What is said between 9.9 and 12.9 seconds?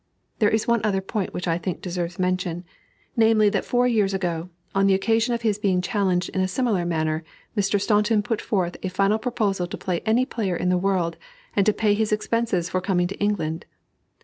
any player in the world, and to pay his expenses for